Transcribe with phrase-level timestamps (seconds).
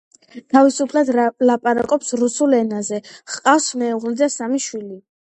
[0.53, 1.11] თავისუფლად
[1.49, 3.01] ლაპარაკობს რუსულ ენაზე,
[3.35, 4.99] ჰყავს მეუღლე და სამი შვილი.